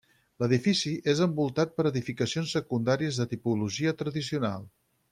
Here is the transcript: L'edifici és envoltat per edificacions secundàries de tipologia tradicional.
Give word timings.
L'edifici 0.43 0.93
és 1.13 1.21
envoltat 1.25 1.75
per 1.81 1.85
edificacions 1.91 2.55
secundàries 2.59 3.21
de 3.23 3.31
tipologia 3.37 3.95
tradicional. 4.03 4.69